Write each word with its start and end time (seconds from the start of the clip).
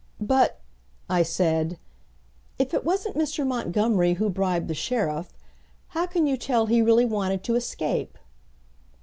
"But," 0.19 0.59
I 1.11 1.21
said, 1.21 1.77
"if 2.57 2.73
it 2.73 2.83
wasn't 2.83 3.15
Mr. 3.19 3.45
Montgomery 3.45 4.15
who 4.15 4.31
bribed 4.31 4.67
the 4.67 4.73
sheriff, 4.73 5.29
how 5.89 6.07
can 6.07 6.25
you 6.25 6.37
tell 6.37 6.65
he 6.65 6.81
really 6.81 7.05
wanted 7.05 7.43
to 7.43 7.55
escape?" 7.55 8.17